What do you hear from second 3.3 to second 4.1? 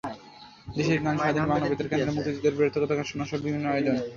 বিভিন্ন আয়োজন।